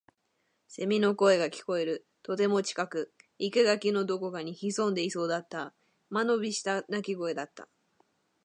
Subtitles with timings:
[0.67, 2.07] 蝉の声が聞こえる。
[2.23, 3.13] とても近く。
[3.37, 5.75] 生垣のどこかに潜んでいそうだった。
[6.09, 7.69] 間延びした鳴き声だった。